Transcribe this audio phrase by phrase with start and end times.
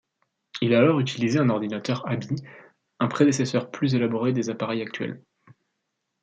[0.61, 2.41] Il a alors utilisé un ordinateur habit,
[2.99, 5.21] un prédécesseur plus élaboré des appareils actuels.